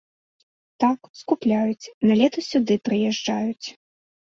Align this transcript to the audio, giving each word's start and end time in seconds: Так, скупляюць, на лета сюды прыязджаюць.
Так, 0.83 0.99
скупляюць, 1.19 1.91
на 2.07 2.13
лета 2.23 2.39
сюды 2.49 2.81
прыязджаюць. 2.91 3.67